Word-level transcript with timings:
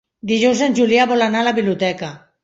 Dijous 0.29 0.61
en 0.67 0.77
Julià 0.79 1.05
vol 1.11 1.25
anar 1.25 1.43
a 1.45 1.47
la 1.49 1.53
biblioteca. 1.59 2.09